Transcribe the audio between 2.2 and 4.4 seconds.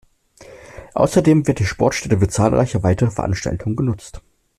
zahlreiche weitere Veranstaltungen genutzt.